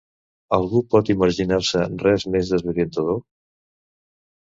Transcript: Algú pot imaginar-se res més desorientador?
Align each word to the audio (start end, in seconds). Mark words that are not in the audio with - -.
Algú 0.55 0.79
pot 0.93 1.11
imaginar-se 1.13 1.83
res 2.05 2.25
més 2.37 2.49
desorientador? 2.55 3.21